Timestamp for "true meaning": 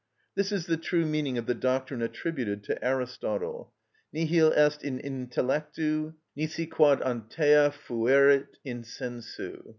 0.77-1.37